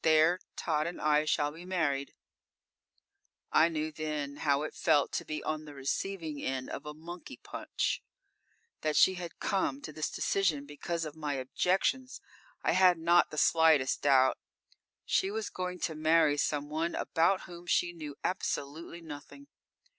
[0.00, 2.14] There Tod and I shall be married."
[3.52, 7.36] I knew then how it felt to be on the receiving end of a monkey
[7.42, 8.02] punch.
[8.80, 12.22] That she had come to this decision because of my objections,
[12.62, 14.38] I had not the slightest doubt.
[15.04, 19.48] She was going to marry someone about whom she knew absolutely nothing.